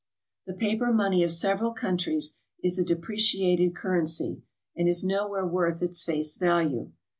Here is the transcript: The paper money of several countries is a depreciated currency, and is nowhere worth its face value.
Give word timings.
The 0.47 0.55
paper 0.55 0.91
money 0.91 1.23
of 1.23 1.31
several 1.31 1.73
countries 1.73 2.39
is 2.63 2.79
a 2.79 2.83
depreciated 2.83 3.75
currency, 3.75 4.41
and 4.75 4.87
is 4.89 5.03
nowhere 5.03 5.45
worth 5.45 5.83
its 5.83 6.03
face 6.03 6.37
value. 6.37 6.91